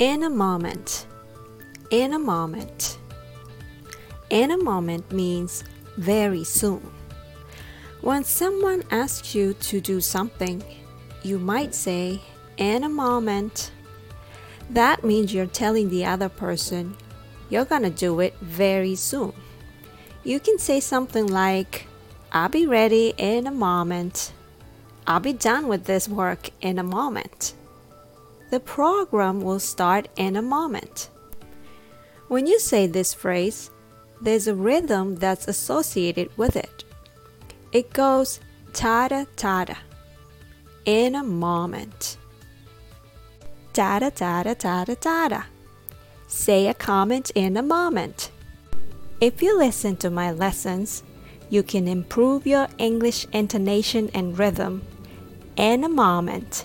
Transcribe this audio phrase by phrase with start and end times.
[0.00, 1.06] In a moment.
[1.90, 2.98] In a moment.
[4.28, 5.62] In a moment means
[5.96, 6.82] very soon.
[8.00, 10.64] When someone asks you to do something,
[11.22, 12.20] you might say,
[12.56, 13.70] in a moment.
[14.68, 16.96] That means you're telling the other person
[17.48, 19.32] you're gonna do it very soon.
[20.24, 21.86] You can say something like,
[22.32, 24.32] I'll be ready in a moment.
[25.06, 27.54] I'll be done with this work in a moment.
[28.50, 31.08] The program will start in a moment.
[32.28, 33.70] When you say this phrase,
[34.20, 36.84] there's a rhythm that's associated with it.
[37.72, 38.40] It goes
[38.72, 39.76] tada tada
[40.84, 42.16] in a moment.
[43.72, 45.44] Tada tada tada tada.
[46.28, 48.30] Say a comment in a moment.
[49.20, 51.02] If you listen to my lessons,
[51.50, 54.82] you can improve your English intonation and rhythm
[55.56, 56.64] in a moment.